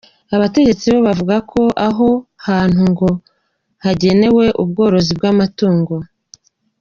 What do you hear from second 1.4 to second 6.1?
ko aho hantu ngo hagenewe ubworozi bw’amatungo.